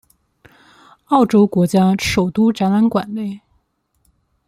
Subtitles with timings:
[1.05, 3.39] 澳洲国家首都展览馆内。